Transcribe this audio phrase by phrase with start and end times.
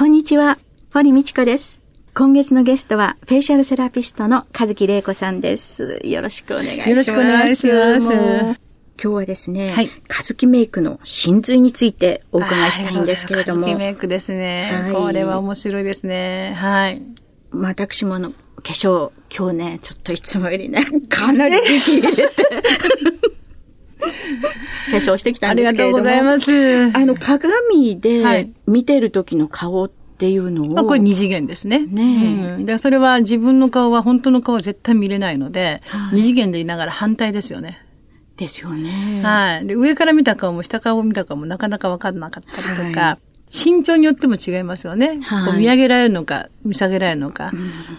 [0.00, 0.56] こんにちは
[0.94, 1.78] 堀道子です
[2.14, 8.56] 今月のゲストはフェイシャルセラピストの和樹玲子さんですよろしくお願いしますよろしくお願いします今
[8.96, 13.66] 日はですね、はい、和樹メイクの真髄についてお伺いしたいんですけれども。
[13.66, 14.92] 和樹メイクですね、はい。
[14.94, 16.54] これは面白いですね。
[16.58, 17.02] はい。
[17.52, 22.28] 私もの、化粧、今日ね、ちょっといつもよりね、かなり息入れて。
[24.00, 26.04] 化粧してきたんですけれども。
[26.06, 26.98] ありがとうございます。
[26.98, 30.74] あの、鏡で見てる時の顔っていうのを。
[30.74, 31.86] はい、これ二次元ですね。
[31.86, 32.66] ねうん。
[32.66, 37.84] で、それは自分の顔は本当の顔は絶対見れないので、はい、二次元でいながら反対ですよね。
[38.36, 39.20] ですよね。
[39.22, 39.66] はい。
[39.66, 45.20] で、上から見た顔も下顔を見た顔もなかなかわかんなかったりとか、はい身長によっても違いますよね。
[45.22, 47.50] はい、見上げられるのか、見下げられるのか。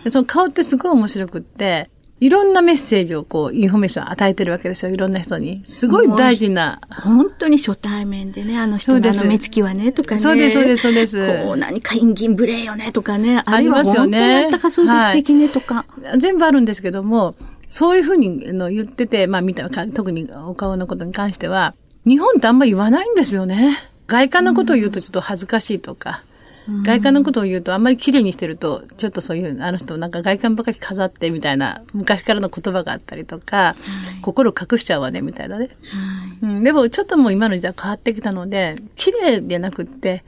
[0.05, 1.89] うん、その顔ってすごい面白くって、
[2.21, 4.91] いろんなメッセージをこう、インフォメーション与えてるわけですよ。
[4.91, 5.63] いろんな人に。
[5.65, 6.79] すごい大事な。
[6.87, 10.21] 本当に初対面でね、あの人のあの目つきはね、とかね。
[10.21, 11.43] そうです、そうです、そうです。
[11.43, 13.41] こう、何か陰銀無礼よね、とかね。
[13.43, 14.19] ありますよね。
[14.19, 15.85] 本当にあったかそうです、素敵ね、とか。
[16.19, 17.33] 全部あるんですけども、
[17.69, 21.73] そういうふうにの言ってて、まあ見た、特にお顔のことに関しては、
[22.05, 23.79] 日本ってあんまり言わないんですよね。
[24.05, 26.30] 外観のことを言うとちょっと恥ずかしいとか、うん、
[26.67, 33.75] 外観のことを言うとあんまり綺麗にしてると、ちょっとそういう、あの人なんか外観ばかり飾ってみたいな、昔からの言葉があったりとか、は
[34.17, 36.63] い、心隠しちゃうわね、みたいなね、はいうん。
[36.63, 40.23] でもちょっともう今の時代変わってきたので、綺麗じゃなくって、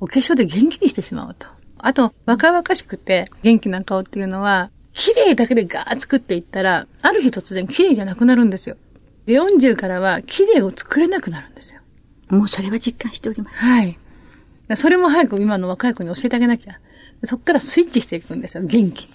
[0.00, 1.46] お化粧で元気にしてしまうと。
[1.78, 8.76] あと、若々しくて元気な顔っていうのは、綺麗だけでガー作っていったら、ある日突然綺麗じゃなくなるんですよ。
[9.26, 11.80] で、40からは綺麗を作れなくなるんですよ。
[12.28, 13.64] もうそれは実感しております。
[13.64, 13.98] はい。
[14.74, 16.80] それも早く今の若い子に教えてあげなきゃ。
[17.22, 19.08] そっからスイッチしていくんですよ、元気。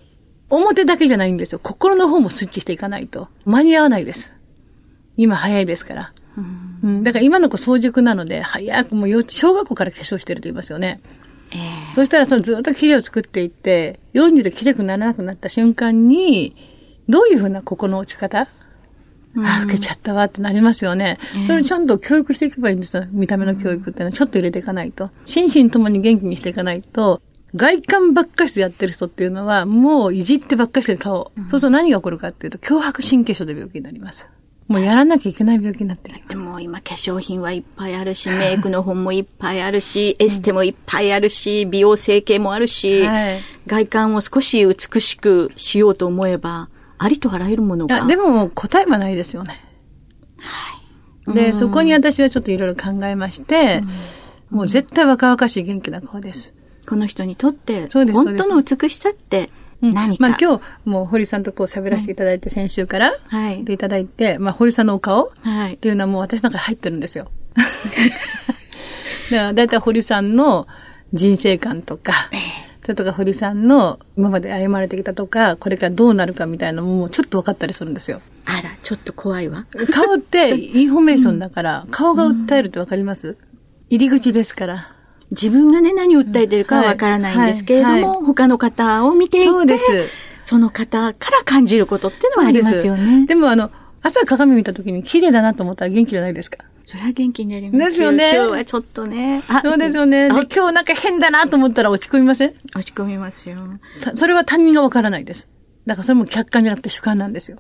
[0.50, 1.60] 表だけじゃないんですよ。
[1.62, 3.28] 心の方もスイッチしていかないと。
[3.46, 4.34] 間に合わないです。
[5.18, 6.14] 今早いですから。
[6.84, 11.02] うん、だから今の子早熟なので、早くもう小学校から化粧してると言いますよね。
[11.54, 16.56] えー、そしたらそのずっと綺麗を作っていって、40で綺麗くならなくなった瞬間に、
[17.10, 18.48] どういうふうなここの落ち方
[19.36, 21.20] うん、ああ、受けちゃったわってなりますよね。
[21.34, 23.06] えー、それをちゃんと教育していけばいいんですよ。
[23.12, 25.10] 見た目の教育っていうのはちょっと入れていかないと。
[25.26, 27.22] 心身ともに元気にしていかないと、
[27.56, 31.32] 外観ばっかしやってる人っていうのは、もういじってばっかしで顔。
[31.38, 34.30] うん、そうすると何が起こるかっていうと、脅迫神経症で病気になります。
[34.72, 36.22] もうやらなきゃいけない病気になってる。
[36.30, 46.70] でも今化粧品はいっぱいあるし、メイクの本もいっぱいあるし、エステもいっぱいあるし、美容整形もあるし、はい、外観を少し美しくしようと思えば、
[47.04, 48.06] ありとあらゆるものが。
[48.06, 49.66] でも答えはないですよね。
[50.38, 51.34] はい。
[51.34, 53.82] で、そこに私はちょっといろいろ考えまして、
[54.52, 56.54] もう絶対若々しい元気な顔です。
[56.88, 59.50] この人にとって、そうです本当の美しさって
[59.82, 63.66] 何か、うん、まあ今日、もう堀さんとこう喋らせていただいて、先週から、はい。
[63.66, 65.74] でいただいて、まあ堀さんのお顔はい。
[65.74, 67.32] っていうのはもう私の中に入ってるんですよ。
[69.32, 70.68] だいたい堀さんの
[71.14, 72.30] 人生観とか、
[72.84, 78.22] それとか堀さんの今まで歩まれてきたとか、これからどうなるかみたいなのもちょっと分かったりするんですよ。
[78.46, 79.66] あら、ちょっと怖いわ。
[79.94, 83.38] 顔って インフォメーションだから、顔が訴えるって分かります、
[83.90, 84.92] 入り口ですから。
[85.30, 89.86] 自分がね、何を訴えてるかはわからないんですけれども、はいはい、他の方を見ていて、そうです。
[90.44, 93.26] その方から感じることっていうのはありますよね。
[93.28, 93.70] でもあの、
[94.04, 96.66] 朝鏡見た時に綺麗だなと思ったら元気じゃないですか。
[96.86, 98.32] それは元気になりますですよね。
[98.34, 99.44] 今日はちょっとね。
[99.64, 100.24] そうですよね。
[100.26, 102.54] で、今日なんか変だなと思ったら落ち込みません？
[102.76, 103.58] 落ち込みますよ。
[104.16, 105.48] それは他人がわからないです。
[105.86, 107.60] だからそれも客観じゃなくて主観なんですよ。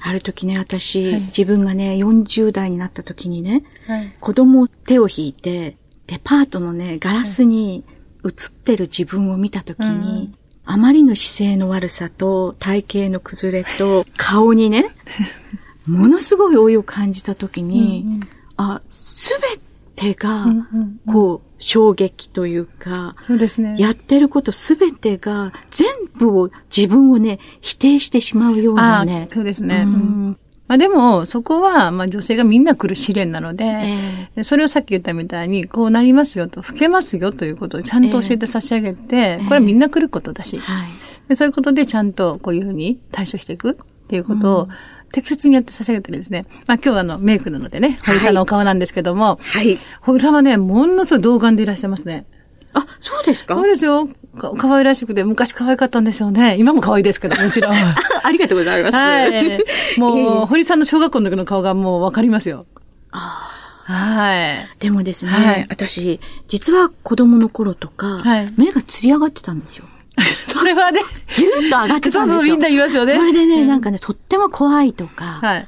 [0.00, 5.76] ある時ね、私、はい、自分がね、40代になった時にね、はい、子供を手を引いて、
[6.06, 7.84] デパートのね、ガラスに
[8.24, 14.94] 映ってる自分を見た時に、あまりの姿勢の悪さと体型の崩れと顔にね、
[15.88, 19.60] ものすごい老いを感じた時に、うんうん、あ、すべ
[19.96, 20.46] てが、
[21.10, 23.74] こう、衝撃というか、そうですね。
[23.78, 29.28] やってることすべてが、全部を、自分をね、否定してしまうようなね。
[29.32, 29.84] そうですね。
[29.86, 30.38] うん、
[30.68, 40.88] まあでも、そこは、まあ女性がみんな来る試練なので、えー、それをさっき言ったみたいに、こうなりますよと、老けますよということをちゃんと教えて差し上げて、えー、これはみんな来ることだし、はい、
[41.28, 43.74] でそういうことでちゃんとこういうふうに対処していくっ
[44.08, 44.68] ていうことを、うん
[45.12, 46.46] 適切にやって差し上げてるんですね。
[46.66, 49.78] まあ今日はあのメイクなのでね、堀さんのお顔なんですけども、はい。
[50.02, 52.26] 堀さんはね、ものすごい童顔でいらっしゃいますね。
[52.74, 53.54] あ、そうですか？
[53.54, 54.06] そうですよ。
[54.38, 56.56] か可愛らしくて、昔可愛かったんでしょうね。
[56.58, 57.72] 今も可愛いですけど、 もちろん。
[57.72, 58.96] はありがとうございます。
[58.96, 58.98] い。
[60.00, 62.66] もいえいえう、堀さんの小学校の時の顔がもうわかりますよ。
[63.10, 64.80] はい。
[64.80, 69.86] でもですね、はい私、実は子供の頃とか、はい目がつり上がってたんですよ。
[70.46, 71.00] それはね、
[71.36, 72.24] ギュッと上がってたんですよ。
[72.24, 75.60] そうそうみんな言いますよねそれでね、うんなんかね、とっても怖いとか、はい。
[75.60, 75.66] っ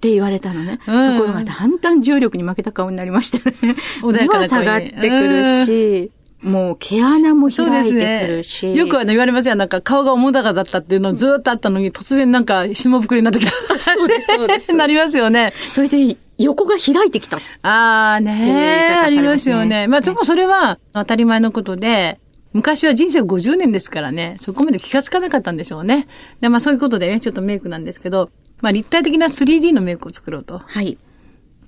[0.00, 0.80] て言われたのね。
[0.86, 3.76] うんところが、だんだん重力に負けた顔になりましてね。
[4.02, 6.10] 穏やかな声目は下がってくるし、
[6.42, 8.66] もう毛穴も開いてくるし。
[8.66, 8.74] ね。
[8.74, 9.56] よくあの言われますよ。
[9.56, 13.78] なんか顔が重だかだったっていうのずーっとあったのに、突然なんか霜膨れになってきた。
[13.78, 15.52] そうですそうです なりますよね。
[15.72, 17.38] それで横が開いてきた。
[17.62, 19.86] ああねっていう言い方さありますよね。
[19.86, 22.18] まあでもそれは当たり前のことで、
[22.52, 26.08] 昔は人生50年ですからね、そこまで気がつかなかったんでしょうね。
[26.40, 28.30] でまあそういうことでね、ちょっとメイクなんですけど、
[28.60, 30.58] まあ立体的な 3D のメイクを作ろうと。
[30.58, 30.98] はい。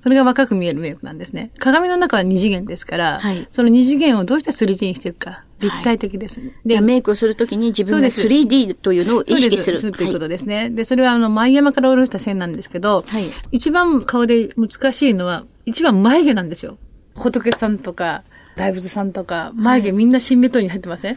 [0.01, 1.53] それが若く見えるメイクなんですね。
[1.61, 5.45] 鏡の中は二次元ですから、はいその二次元をどうして 3D にしていくか。
[5.61, 6.41] 立体的です。
[6.67, 9.79] じゃあメイクをするときに自分がそうです 3D というのを意識する。
[9.79, 10.71] そうですというこはとですね。
[10.71, 16.79] で、それはあの、前山から下ろした線なんですけど、はい一番顔で難しいのは、一番眉毛なんですよ。
[17.15, 18.25] 仏さんとか、
[18.57, 21.17] 大仏さんとか、眉毛みんな新メトに入ってません、い。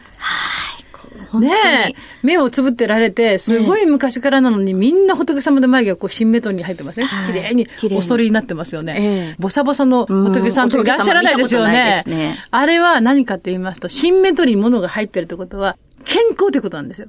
[1.30, 1.54] 本当にね
[1.90, 1.94] え。
[2.22, 8.94] 目をつぶってられて、すごい昔からなのに、みんな仏様で眉毛がこう新メトに入ってません、はい綺麗にお剃りになってますよね。
[8.98, 9.02] え
[9.32, 17.08] えボサボサの仏さんっていらっしゃらないですよねねあれは何かって言いますと、新メトに物が入ってるってことは、健康ってことなんですよ。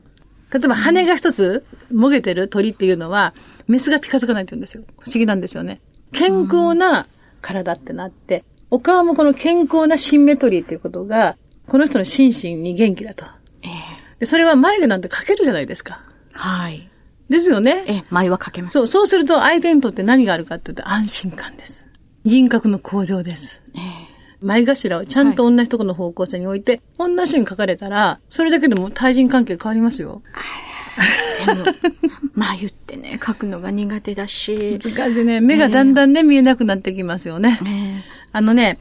[0.51, 3.33] 例えば羽が一つ、もげてる鳥っていうのは、
[3.67, 4.83] メスが近づかないって言うんですよ。
[4.99, 5.81] 不思議なんですよね。
[6.13, 7.05] 健康な
[7.41, 11.37] 体ってなって、お顔もこの健康なシンメトリーっていうことが、
[11.67, 13.25] この人の心身に元気だと。
[13.63, 13.71] ええ
[14.19, 16.01] で、それは眉毛なんてかけるじゃないですか。
[16.31, 16.89] はい。
[17.29, 17.83] ですよね。
[17.87, 18.73] ええ、前はかけます。
[18.73, 21.87] そう、そうすると相手にとって何があるかっていうと安心感です。
[22.25, 23.61] 輪郭の向上です。
[23.75, 30.21] ええ前頭をちゃんと同じところの方向性に置いて、同じ人に書かれたら、それだけでも対人関係変わりますよ。
[31.45, 31.65] でも、
[32.35, 34.79] 眉ってね、描くのが苦手だし。
[34.83, 35.41] 難しいね。
[35.41, 37.59] 目がだんだんね、見えなくなってきますよね。
[37.63, 38.05] ね
[38.37, 38.77] あのね、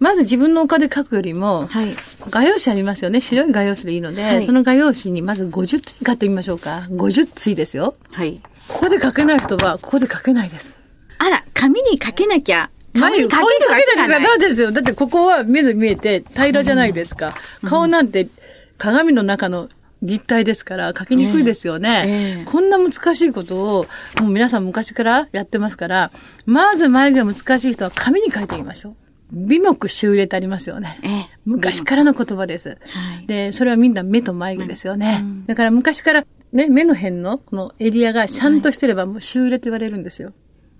[0.00, 1.94] まず自分のお金書くよりも、はい。
[2.28, 3.22] 画用紙ありますよね。
[3.22, 6.86] 白い画用紙でいいので、はいその画用紙にまず50対買ってみましょうか。
[6.90, 7.94] 50対ですよ。
[8.12, 8.42] はい。
[8.68, 10.78] ここで書けない人は、ここで書けないです。
[11.16, 12.70] あら、紙に書けなきゃ。
[12.92, 14.22] 紙に書けるわけがない。
[14.22, 14.72] そうですよ。
[14.72, 17.34] だってここは目で見えて平らじゃないですか。
[17.64, 18.28] 顔なんて
[18.76, 19.70] 鏡の中の
[20.02, 22.04] 立体ですから書きにくいですよね。
[22.06, 23.86] ええええこんな難しいことを
[24.20, 26.10] もう皆さん昔からやってますから、
[26.46, 28.96] まず眉毛が難しい人は紙に書いてみましょう。
[29.30, 31.00] 美目秀麗ってありますよね。
[31.02, 32.78] ええ昔からの言葉です。
[32.80, 35.24] はいで、それはみんな目と眉毛ですよね。
[35.46, 40.32] だから昔からね、目の辺のこのエリアがちゃんとしてればもう秀麗と言われるんですよ。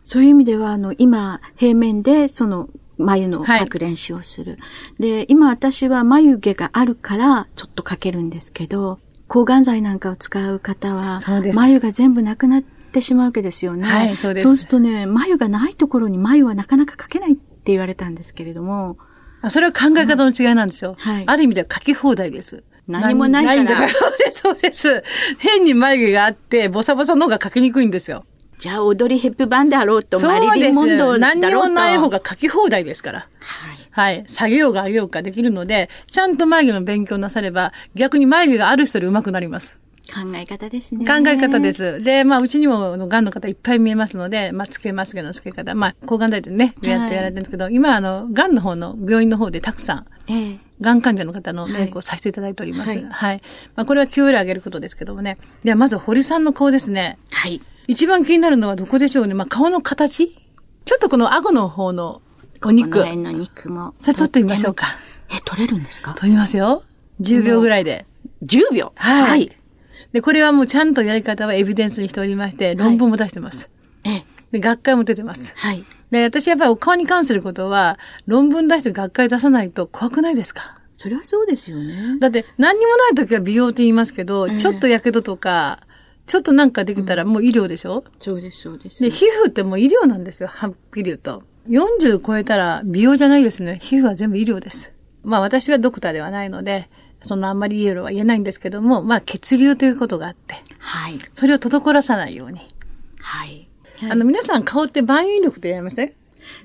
[0.04, 4.58] そういう意味では、あの、今、平面で、その、眉のはい描く練習をする。
[4.98, 8.98] で、今私は眉毛があるから、ちょっと描けるんですけど、
[9.28, 11.20] 抗がん剤なんかを使う方は
[11.54, 13.86] 眉が全部なくなってしまうわけですよね。
[13.86, 18.96] はいそうですそうするとね、眉がないところに眉はなかなか描けないって言われたんですけれども、
[19.42, 20.96] あそれは考え方の違いなんですよ。
[20.98, 22.64] はいある意味では書き放題です。
[22.88, 25.04] 何もないからん そうです、そうです。
[25.38, 28.24] 変に眉毛があって、ボサボサの方が書きにくいんですよ。
[28.58, 31.68] じゃあ、踊りヘップバーンであろうと、マリリン・モンドだろうと。
[31.68, 33.18] もない方が書き放題ですから。
[33.38, 33.87] はい。
[33.98, 34.24] はい。
[34.28, 39.80] 下げようが上げようかできるので、ちゃんと眉毛の勉強なされば、逆に眉毛がある人で上手くなります。
[40.06, 41.04] 考え方ですね。
[41.04, 41.72] 考え方で。
[41.72, 42.00] す。
[42.04, 50.58] で、まあ、うちにも、あの癌の方いっぱい見えますので、まあ、つけまつげのつけ方、まあ、抗がん剤でね、やってやられてるんですけど、今、あの、癌の方の、病院の方でたくさん、ええ。
[50.80, 52.90] がん患者の方のメイクをさせていただいております。
[52.90, 53.40] ははいい。
[53.74, 55.38] まあ、これは Q 上げることですけどもね。
[55.64, 57.18] では、まず、堀さんの顔ですね。
[57.32, 57.60] はい。
[57.88, 59.34] 一番気になるのはどこでしょうね。
[59.34, 60.28] まあ、顔の形？
[60.84, 62.22] ちょっとこの顎の方の
[62.66, 63.04] お肉この。
[63.04, 63.94] 辺の肉も。
[64.00, 64.96] それ取ってみましょうか。
[65.30, 66.14] え、取れるんですか？
[66.14, 66.82] 取りますよ。
[67.20, 68.06] 10秒ぐらいで。
[68.44, 68.92] ?10 秒？
[68.96, 69.54] はい。
[70.12, 73.70] で、これはもうちゃんとやり方はエビデンスにしておりまして、論文も出してます。
[74.04, 74.24] ええ。
[74.52, 75.54] で、学会も出てます。
[75.56, 75.84] はい。
[76.10, 80.78] で、私やっぱりお顔に関することは、論文出して学会出さないと怖くないですか？
[80.96, 82.18] それはそうですよね。
[82.18, 85.80] だって、何にもない時は美容って言いますけど、ええちょっと火傷とか、
[86.26, 89.02] ちょっとなんかできたらもう医療でしょ、そうです、そうです。
[89.02, 91.42] で、皮膚ってもう医療なんですよ、はっきり言うと。
[91.68, 93.78] 40超えたら美容じゃないですね。
[93.82, 94.92] 皮膚は全部医療です。
[95.22, 96.88] まあ私はドクターではないので、
[97.22, 101.20] そんなあんまり医療は言えないんですけども、まあ血流ということがあって、はい。
[101.34, 102.60] それを滞らさないように。
[103.20, 103.68] はい。
[104.10, 106.12] あの皆さん顔って万有力ってやりません？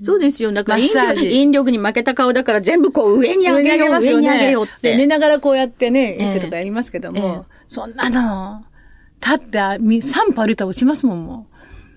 [0.02, 0.52] そうですよ。
[0.54, 5.08] だから、引力、引力に負けた顔だから全部こう上に上げよう、上に上げようっで寝て。
[5.08, 8.64] ながらこうやってね、ええエステとかやりますけども、えそんなの、
[9.22, 11.54] 立ってあみ3歩歩いたら落ちますもん、もう。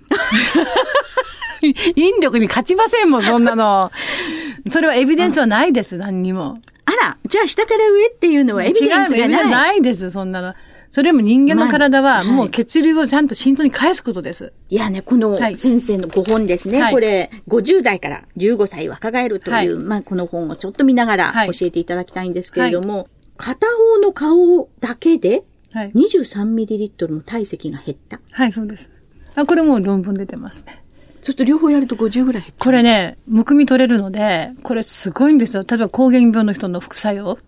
[1.97, 3.91] 引力に勝ちませんもん、そんなの。
[4.69, 6.59] それはエビデンスはないです、何にも。
[6.85, 9.51] あら、じゃあ下から上っていうのはエビデンスが違うない。
[9.51, 10.55] ないです、そんなの。
[10.91, 14.53] それも人間の体は、もう血流をちゃんと心臓に返すことです。
[14.71, 16.81] いやね、このはい先生のご本ですね。
[16.81, 25.43] はいこれ、50代から15歳若返るという、はいまあこの本をちょっと見ながらはい教えていただきたいんですけれども、片方の顔だけで
[25.77, 25.93] はい。
[25.93, 28.19] 23ml の体積が減った。
[28.31, 28.91] はい、そうです。
[29.35, 30.83] あ、これもう論文出てますね。
[31.20, 32.64] ちょっと両方やると50ぐらい減った。
[32.64, 35.64] これね、むくみ取れるので、これすごいんですよ。
[35.68, 37.38] 例えば膠原病の人の副作用。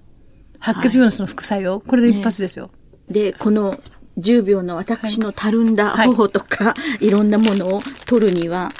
[0.58, 1.80] 白血病の人の副作用。
[1.80, 2.70] これで一発ですよ。
[3.08, 3.78] で、この
[4.18, 8.70] 10秒の私のたるんだはい頬とか、い、ろんなものを取るには、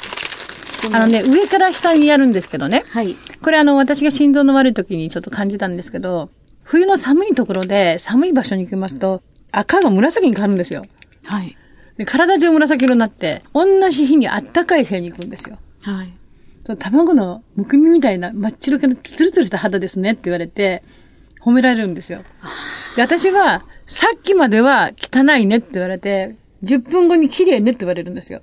[0.83, 2.85] こあのね、上から下にやるんですけどね。
[2.89, 3.17] はい。
[3.43, 6.31] これあの、私が心臓の悪い時にちょっと感じたんですけど、
[6.63, 10.85] 冬の寒いところで寒い場所に行きますと、赤が紫に変わるんですよ。
[11.25, 11.57] はい。
[11.99, 15.59] で体中紫色になって、同じ日にあったかい部屋に行くんですよ。
[15.83, 16.15] はい。
[16.65, 20.83] その卵のむくみみたいな真っ白けのツルツルした肌ですねって言われて、
[21.41, 22.23] 褒められるんですよ。
[22.97, 28.43] で、私は、さっきまでは汚いねって言われて、10分後に綺麗ねって言われるんですよ。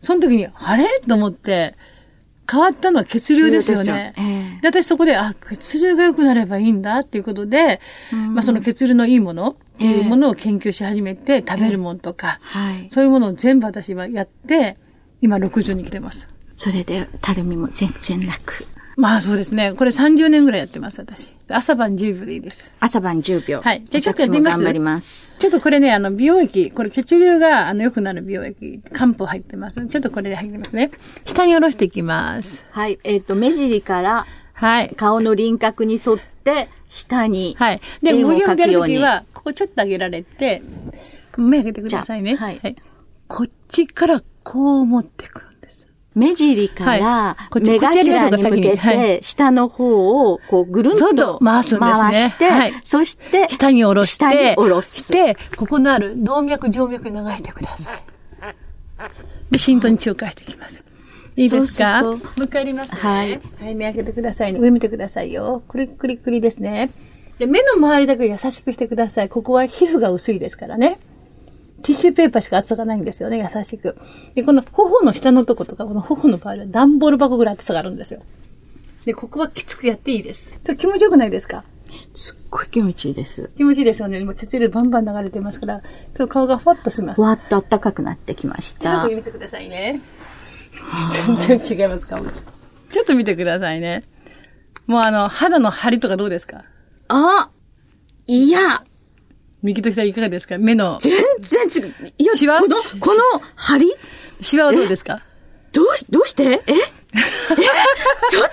[0.00, 0.86] その時に、あれ？
[1.06, 1.76] と思って、
[2.50, 4.12] 変わったのは血流ですよね。
[4.16, 7.80] でええで、私そこで、あ、血流が良くなればいいんだっていうことで、
[8.12, 12.88] まあその血流のいいものっていうものを研究し始めて、食べるものとか、はい。
[12.90, 14.76] そういうものを全部私はやって、
[15.20, 16.28] 今60に来てます。
[16.54, 18.66] それで、たるみも全然なく。
[18.96, 19.74] まあそうですね。
[19.74, 21.34] これ30年ぐらいやってます、私。
[21.48, 22.72] 朝晩10秒でいいです。
[22.78, 23.60] 朝晩10秒。
[23.60, 24.58] はいじゃあちょっとやってみます？
[24.58, 25.34] 頑張ります。
[25.38, 29.84] ちょっとこれね、あの、美容液、これ血流が、あの、良くなる美容液、漢方入ってます。
[29.86, 30.92] ちょっとこれで入ってますね。
[31.26, 32.64] 下に下ろしていきます。
[32.70, 33.00] はい。
[33.02, 34.94] えっ、と、目尻からはい。
[34.96, 36.33] 顔の輪郭に沿って、
[36.88, 37.56] 下に。
[37.58, 37.80] はい。
[38.02, 40.62] で、円を無理をやるときは、ここちょっと上げられて、
[41.36, 42.36] 目開けてくださいね。
[42.36, 42.76] じゃあはい
[43.26, 45.88] こっちからこう持ってくるんです。
[46.14, 55.00] 目尻から目頭に向けて、下の方をこうぐるんとと回すんですね回して、はいそして、下に下ろして、下に下ろす。
[55.00, 58.02] して、ここのある動脈、静脈に流してください。
[59.50, 60.84] で、心臓に注化していきます。
[61.36, 62.02] いいですか？
[62.02, 63.00] もう一回やりますね。
[63.00, 63.40] はい。
[63.60, 64.60] はい、目開けてくださいね。
[64.60, 65.62] 上見てくださいよ。
[65.68, 66.92] クリックリックリですね。
[67.38, 69.28] で、目の周りだけ優しくしてください。
[69.28, 71.00] ここは皮膚が薄いですからね。
[71.82, 73.96] ティッシュペーパーしか厚さがないんですよね、優しく。
[74.34, 78.22] で、この頬の下のとことか、この頬の場合は段ボール箱ぐらい厚さがあるんですよ。
[79.04, 80.52] で、ここはきつくやっていいです。
[80.52, 81.64] ちょっと気持ちよくないですか？
[82.14, 83.50] すっごい気持ちいいです。
[83.56, 84.18] 気持ちいいですよね。
[84.18, 87.20] 今血流バンバン流れてますから、ちょっと顔がふわっとします。
[87.20, 89.16] わーっと暖かくなってきましたちょっと。
[89.16, 90.00] 見てくださいね。
[91.38, 92.30] 全然違います、顔が。
[92.90, 94.04] ちょっと見てくださいね。
[94.86, 96.64] もうあの、肌の張りとかどうですか？
[97.08, 97.50] あ
[98.26, 98.84] いや、
[99.62, 100.58] 右と左いかがですか？
[100.58, 101.94] 目の、全然違う。
[102.18, 102.60] いや、シワ？
[102.60, 103.20] この、この
[103.56, 103.92] 張り？
[104.40, 105.22] シワはどうですか？
[105.72, 106.44] どうし、どうして？
[106.44, 106.56] え？
[106.56, 106.62] え？
[108.30, 108.50] ちょっ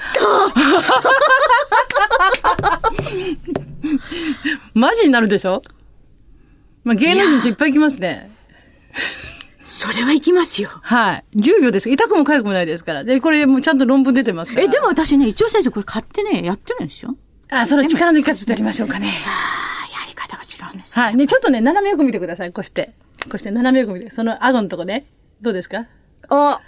[4.74, 5.62] マジになるでしょ？
[6.84, 8.32] まあ、芸能人いっぱい来ますね。
[9.62, 10.70] とそれは行きますよ。
[10.82, 11.26] はい。
[11.36, 11.90] 10秒です。
[11.90, 13.04] 痛くも痒くもないですから。
[13.04, 14.66] で、これもうちゃんと論文出てますから。
[14.66, 17.16] え、でも私ね、一応先生これ買ってね、やってるんですよ。
[17.50, 19.14] あ、その力のいかつとやりましょうかね。
[19.26, 21.00] ああ、やり方が違うんです。
[21.00, 21.16] はい。
[21.16, 22.52] ね、ちょっとね、斜め横見てください。
[22.52, 22.94] こうして。
[23.26, 24.10] こうして斜め横見て。
[24.10, 25.06] その顎のとこね。
[25.42, 25.86] どうですか？
[26.30, 26.62] あ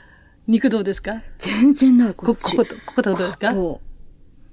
[0.48, 1.22] 肉どうですか？
[1.40, 2.14] 全然ない。
[2.14, 3.54] こ、っちここと、こことどうですか？
[3.54, 3.82] こ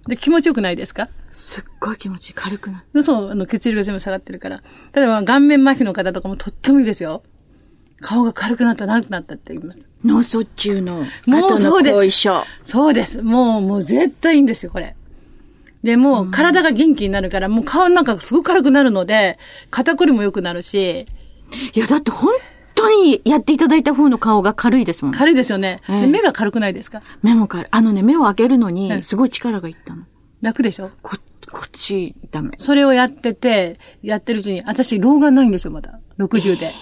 [0.06, 1.04] で、気持ちよくないですか？
[1.04, 2.34] うすっごい気持ちいい。
[2.34, 2.84] 軽くなる。
[2.94, 4.62] でそう、あの、血流が全部下がってるから。
[4.94, 7.22] 例えば、顔面麻痺の方とかもとってもいいですよ。
[8.00, 9.88] 顔が軽くなった、長くなったって言います。
[10.04, 12.28] 脳卒中のもうそうです。
[12.62, 13.22] そうです。
[13.22, 14.96] もう、もう絶対いいんですよ、これ。
[15.82, 19.38] で、もう、体が元気になるから、もう顔なんかすごく軽くなるので、
[19.70, 21.06] 肩こりも良くなるし、
[21.74, 22.32] いや、だって本
[22.74, 25.14] 当にやっていただいた方の顔が軽いですもん。
[25.14, 25.82] 軽いですよね。
[25.88, 27.02] ええで目が軽くないですか？
[27.22, 27.66] 目も軽い。
[27.70, 30.04] あのね、目を開けるのええに、すごい力がいったの。
[30.42, 30.90] 楽でしょ？
[31.02, 31.16] こ、
[31.50, 32.52] こっち、ダメ。
[32.58, 35.98] それをやってて、やってるうちに、私、老眼ないんですよ、まだ。
[36.18, 36.72] 60で。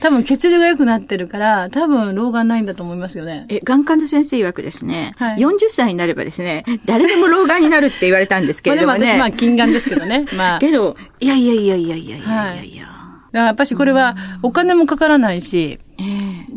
[0.00, 3.46] 多分血流が良くなってるから、多分老眼ないんだと思いますよね。
[3.48, 9.00] え、眼科の先生曰くですね、はい、40歳になればですね、誰でも老眼になるって言われたんですけれどもね。
[9.06, 10.26] まあ私、まあ近眼ですけどね。
[10.36, 10.58] まあ。
[10.60, 12.26] けど、いやいやいやいやいやいやいや。
[12.26, 12.94] はい
[13.34, 15.80] だからやっぱしこれはお金もかからないし、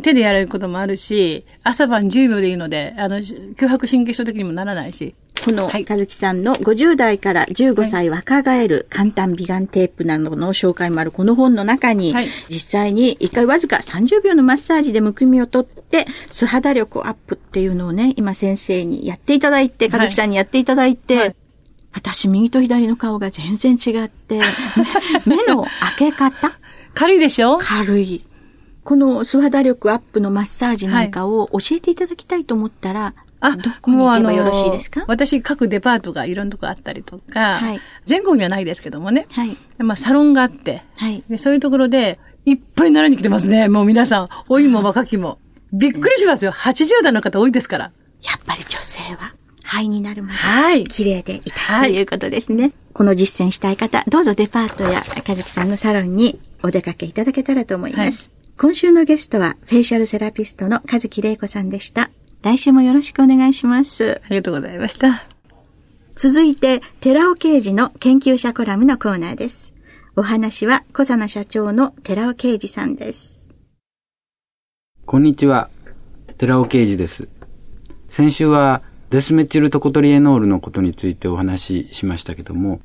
[0.04, 5.16] 手でやれることもあるし、朝晩10秒でいいので、あの、脅迫神経症的にもならないし、
[5.48, 5.86] この、はい。
[5.86, 12.28] かずきさんの50代から15歳若返る簡単美顔テープなどの紹介もあるこの本の中に、はい。
[12.50, 21.36] 実際に1回わずか30秒のマッサージでむくみを取って、素肌力アップっていうのをね、今先生にやっていただいて、かずきさんにやっていただいて、はい。
[21.94, 24.42] 私右と左の顔が全然違って、
[25.26, 25.64] 目目の
[25.98, 26.60] 開け方？
[26.94, 27.58] 軽いでしょ？
[27.58, 28.24] 軽い。
[28.84, 35.04] この素肌力アップのマッサージなんかを教えていただきたいと思ったら、あ、どこに行けばよろしいですか？
[35.08, 39.28] 私、各デパートがいろんなとこあったりとか、はい、全国にはないですけどもね。
[39.32, 39.58] はい。
[39.78, 41.24] まあ、サロンがあって、はい。
[41.30, 43.68] で、そういうところで、いっぱい習いに来てますね。
[43.68, 45.38] もう皆さん、老いも若きも。
[45.74, 46.52] びっくりしますよ。
[46.52, 47.92] 80代の方多いですから。
[48.24, 50.86] やっぱり女性は、肺になるまで、はい。
[50.86, 52.72] 綺麗でいたいということですね。
[52.94, 58.30] この実践したい方、どうぞデパートやかずきさんのサロンにお出かけいただけたらと思います。
[58.30, 62.10] はい、今週のゲストは、フェイシャルセラピストのかずきれいこさんでした。
[62.48, 64.22] 来週もよろしくお願いします。
[64.24, 65.26] ありがとうございました。
[66.16, 69.74] 続いて、寺尾刑事の研究者コラムのコーナーです。
[70.16, 73.52] お話は、小佐奈社長の寺尾刑事さんです。
[75.06, 75.70] こんにちは。
[76.38, 77.28] 寺尾刑事です。
[78.08, 82.80] 先週は、デスメチルトコトリエノールのことについてお話ししましたけども、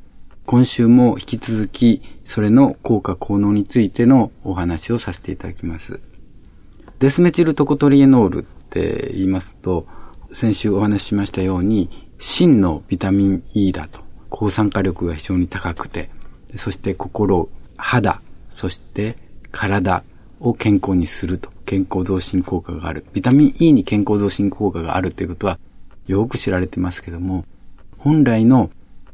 [0.44, 6.00] 今週も引き続き、それの効果効能についてのお話をさせていただきます。
[6.98, 9.86] デスメチルトコトリエノールって言いますと、
[10.32, 14.00] 先週お話ししましたように、真のビタミン E だと。
[14.30, 16.08] 抗酸化力が非常に高くて、
[16.56, 19.18] そして心、肌、そして
[19.50, 20.02] 体
[20.40, 21.50] を健康にすると。
[21.66, 23.04] 健康増進効果がある。
[23.12, 25.58] ビタミン E に健康増進効果があるということは、
[26.06, 27.44] よく知られてますけども、
[27.98, 28.70] 本来の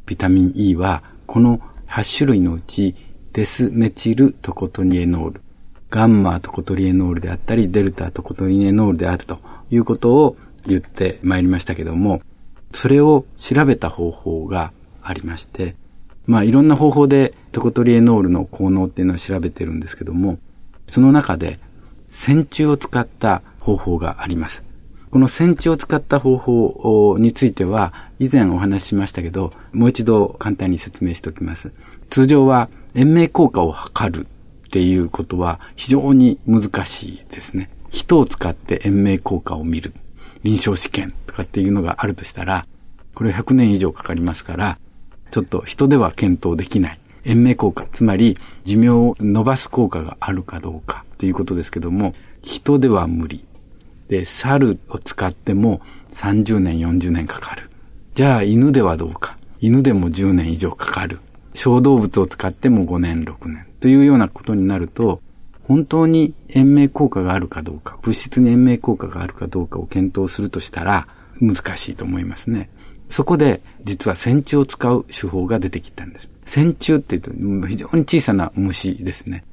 [0.07, 2.95] ビタミン E は、この8種類のうち、
[3.33, 5.43] デスメチルトコトニエノール、
[5.91, 9.39] ガンマトコトリエノールであったり、デルタトコトリエノールであると
[9.71, 12.21] いうことを言ってまいりましたけども、
[12.73, 15.77] それを調べた方法がありまして、
[16.27, 20.39] まあいろんな方法でトコトリエノールの効能っていうのを調べてるんですけども、
[20.87, 21.59] その中で
[22.11, 24.65] 線虫を使った方法があります。
[25.11, 31.73] この線虫を使った方法については、以前お話ししましたけど、もう一度簡単に説明しておきます。
[32.11, 34.27] 通常は延命効果を測る
[34.69, 37.71] っていうことは非常に難しいですね。
[37.89, 39.95] 人を使って延命効果を見る。
[40.43, 42.67] 臨床試験とかっていうのがあるとしたら、
[43.15, 44.79] これ100年以上かかりますから、
[45.31, 46.99] ちょっと人では検討できない。
[47.25, 53.45] 延命効果、つまり寿命を伸ばす効果があるかどうかっていうことですけども、人では無理。
[54.09, 55.81] で、猿を使っても
[56.13, 57.71] 30年、40年かかる。
[58.15, 59.39] じゃあ犬ではどうか。
[59.61, 61.21] 犬でも10年以上かかる。
[61.55, 63.68] 小動物を使っても5年、6年。
[63.81, 65.21] というようなことになると、
[65.63, 71.07] 本当に延命効果があるかどうか、物質に延命効果があるかどうかを検討するとしたら、
[71.41, 72.71] 難しいと思いますね。
[73.09, 76.31] そこで、実は線虫を使う手法が出てきたんです。
[76.45, 79.45] 線虫って言うと、非常に小さな虫ですね。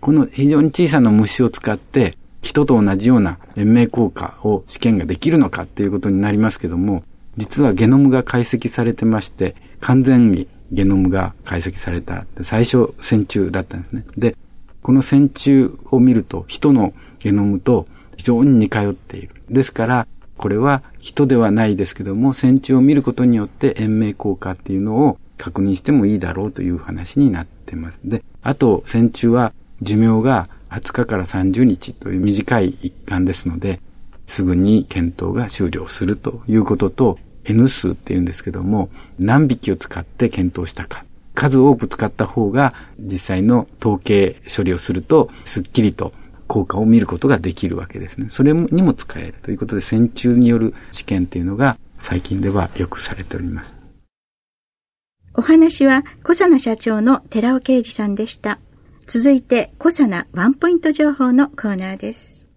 [0.00, 7.02] この非常に小さな虫を使って、人と同じような延命効果を試験ができるのかっていうことになりますけども、
[7.36, 12.26] 実はゲノムが解析されてまして、完全にゲノムが解析された。
[12.42, 14.04] 最初、線虫だったんですね。
[14.16, 14.36] で、
[14.82, 19.30] この線虫を見ると、人のゲノムと非常に似通っている。
[19.48, 20.06] ですから、
[20.36, 28.00] これは人ではないですけども、線虫を見ることによって延命効果っていうのを確認してもいいだろうという話になってます。
[28.04, 33.80] で、あと、線虫は寿命が20日から30日という短い一環ですので、
[34.26, 41.04] すぐに検討が終了するということと、N 数って言うんですけども、何匹を使って検討したか。
[41.34, 46.12] 数多く使った方が実際の統計処理をすると、すっきりと
[46.46, 48.28] 効果を見ることができるわけですね。
[48.30, 53.74] それにも使えるということで、線虫による試験というのが最近ではよくされております。
[55.36, 58.60] お話は、小佐奈社長の寺尾啓二さんでした。
[59.06, 62.48] 続いて、小佐奈ワンポイント情報のコーナーです。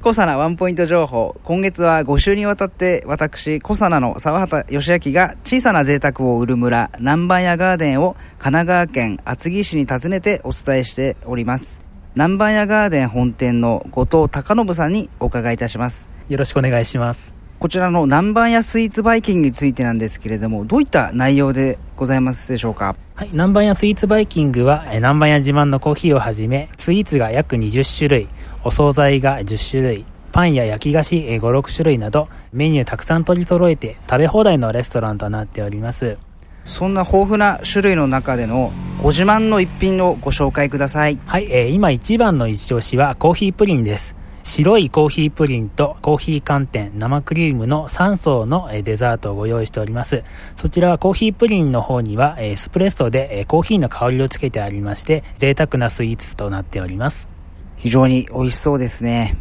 [0.00, 1.34] 小佐奈ワンポイント情報。
[1.42, 11.80] 今月は5週にわたって私、小佐奈の沢畑義明が小さな贅沢を売る村、南蛮屋ガーデンを神奈川県厚木市に訪ねてお伝えしております。
[12.14, 16.08] 南蛮屋ガーデン本店の後藤隆信さんにお伺いいたします。
[16.28, 17.34] よろしくお願いします。
[17.58, 22.94] こちらの南蛮屋スイーツバイキングについてなんですけれども、どういった内容でございますでしょうか？
[23.16, 28.28] はい、南蛮屋スイーツバイキングは、南蛮屋自慢のコーヒーをはじめ、スイーツが約20種類、
[28.64, 36.18] お惣菜が10種類、パンや焼き菓子5、6種類など、メニューたくさん取り揃えて食べ放題のレストランとなっております。
[36.64, 41.18] そんな豊富な種類の中でのご自慢の一品をご紹介ください。
[41.24, 44.16] はい、えー、今一番の一押しはコーヒープリンです。
[44.42, 50.24] 白いコーヒープリンとコーヒー寒天、生クリームの3層のデザートをご用意しております。
[50.56, 57.37] そちらはコーヒープリンの方にはエスプレッソでコーヒーの香りをつけてありまして、贅沢なスイーツとなっております。
[57.78, 59.36] 非常に美味しそうですね。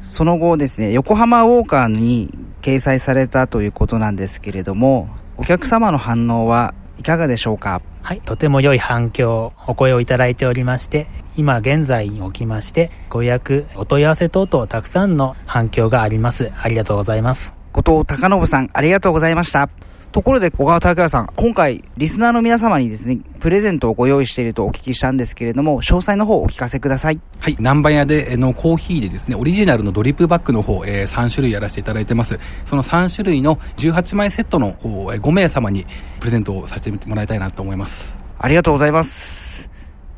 [0.00, 7.82] その後ですね、横浜ウォーカーに掲載されたということなんですけれども、お客様の反応はいかがでしょうか？
[8.02, 16.50] はい、とても良い反響、お声をいただいておりまして、今現在におきまして、ご予約、お問い合わせ等々たくさんの反響があります。
[16.56, 17.54] ありがとうございます。
[17.72, 19.68] 後藤隆信さん、ありがとうございました。
[20.12, 27.20] ところで、小川拓也さん、今回、リスナーの皆様にですね、プレゼントをご用意しているとお聞きしたんですけれども、詳細の方をお聞かせください。
[27.40, 32.38] はい、南蛮屋でのコーヒーでですね、オリジナルのドリップバッグの方、えー、3種類やらせていただいてます。
[32.64, 35.84] その3種類の18枚セットの方、えー、5名様に
[36.20, 38.16] プレゼントをさせてもらいたいなと思います。
[38.38, 39.68] ありがとうございます。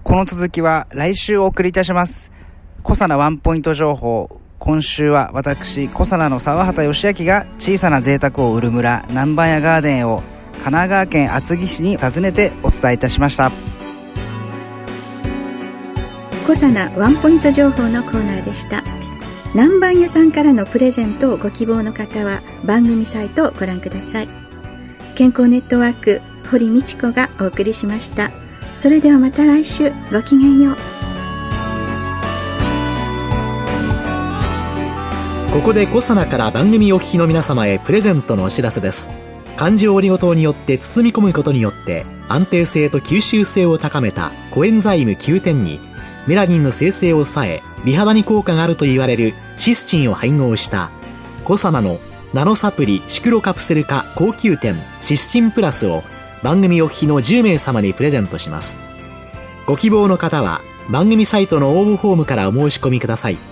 [0.05, 2.33] この続きは来週お送りいたします。
[2.83, 13.51] 小さなワンポイント情報、今週は私、小佐奈の沢畑義明が小さな贅沢を売る村、南蛮屋ガーデンを神奈川県厚木市に訪ねてお伝えいたしました。
[16.47, 18.85] 小佐奈ワンポイント情報のコーナーでした。
[19.55, 24.29] 南蛮屋さんからのプレゼントをご希望の方は番組サイトをご覧ください。
[25.15, 26.21] 健康ネットワーク
[26.51, 28.31] 堀道子がお送りしました。
[28.77, 29.91] それではまた来週。
[30.13, 31.10] ごきげんよう。
[35.53, 39.11] ここでコサナから番組お聞きの皆様へプレゼントのお知らせです。
[39.57, 45.81] 環状オリゴ糖によって包み込むことによって安定性と吸収性を高めたコエンザイム9点に
[46.29, 50.93] メラニンの生成を抑え美肌に効果があると言われるシスチンを配合した
[51.43, 51.99] コサナの
[52.33, 56.05] ナノサプリシクロカプセル化高級店シスチンプラスを
[56.45, 58.79] 番組お聞きの10名様にプレゼントします。
[59.67, 63.50] ご希望の方は番組サイトの応募フォームからお申し込みください。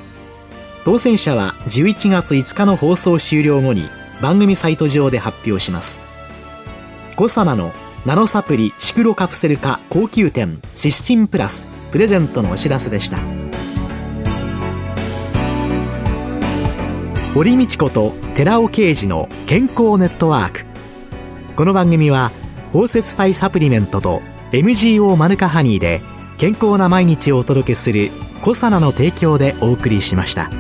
[0.85, 3.89] 当選者は11月5日の放送終了後に
[4.21, 6.01] 番組サイト上で発表します。
[7.17, 7.73] コサナの
[8.07, 13.19] ナノサプリシクロカプセル化高級店シスチンプラスプレゼントのお知らせでした。
[17.35, 20.65] 堀道子と寺尾啓二の健康ネットワーク。
[21.57, 22.31] この番組は
[22.73, 26.01] 包摂体サプリメントと MGO マヌカハニーで
[26.39, 28.11] 健康な毎日をお届けする
[28.43, 30.51] コサナの提供でお送りしました。